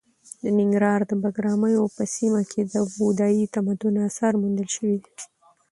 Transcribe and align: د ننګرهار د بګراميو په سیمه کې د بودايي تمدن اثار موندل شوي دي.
د 0.41 0.43
ننګرهار 0.57 1.01
د 1.09 1.11
بګراميو 1.21 1.93
په 1.95 2.03
سیمه 2.15 2.41
کې 2.51 2.61
د 2.73 2.75
بودايي 2.95 3.43
تمدن 3.55 3.95
اثار 4.07 4.33
موندل 4.41 4.67
شوي 4.75 4.95
دي. 5.03 5.13